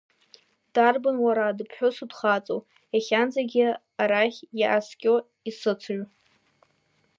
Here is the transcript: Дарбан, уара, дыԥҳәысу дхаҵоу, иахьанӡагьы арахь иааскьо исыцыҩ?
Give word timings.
Дарбан, 0.73 1.17
уара, 1.25 1.57
дыԥҳәысу 1.57 2.07
дхаҵоу, 2.11 2.59
иахьанӡагьы 2.93 3.67
арахь 4.01 4.39
иааскьо 4.59 5.13
исыцыҩ? 5.49 6.01